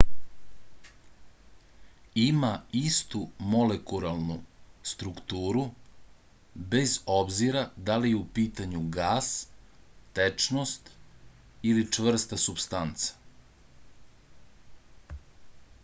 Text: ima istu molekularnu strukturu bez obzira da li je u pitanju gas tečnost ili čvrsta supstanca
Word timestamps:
ima 2.21 2.47
istu 2.79 3.19
molekularnu 3.51 4.37
strukturu 4.93 5.65
bez 6.73 6.95
obzira 7.17 7.63
da 7.91 7.99
li 8.05 8.13
je 8.15 8.19
u 8.21 8.23
pitanju 8.39 8.83
gas 8.97 9.29
tečnost 10.21 10.91
ili 11.73 11.85
čvrsta 11.99 12.41
supstanca 12.47 15.15